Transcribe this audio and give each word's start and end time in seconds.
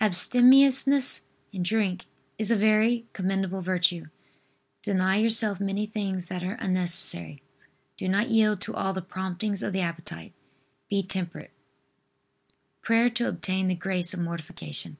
Abstemiousness 0.00 1.20
in 1.52 1.62
drink 1.62 2.06
is 2.38 2.50
a 2.50 2.56
very 2.56 3.06
commendable 3.12 3.60
virtue. 3.62 4.06
Deny 4.82 5.18
yourself 5.18 5.60
many 5.60 5.86
things 5.86 6.26
that 6.26 6.42
are 6.42 6.56
unnecessary. 6.58 7.40
Do 7.96 8.08
not 8.08 8.28
yield 8.30 8.60
to 8.62 8.74
all 8.74 8.92
the 8.92 9.00
promptings 9.00 9.62
of 9.62 9.72
the 9.72 9.80
appetite. 9.80 10.32
Be 10.88 11.04
temperate. 11.04 11.52
PRAYER 12.82 13.10
TO 13.10 13.28
OBTAIN 13.28 13.68
THE 13.68 13.76
GRACE 13.76 14.12
OF 14.12 14.18
MORTIFICATION. 14.18 14.98